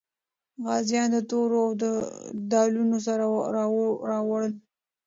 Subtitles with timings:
[0.65, 1.71] غازیان د تورو او
[2.51, 3.23] ډالونو سره
[4.09, 4.53] راوړل.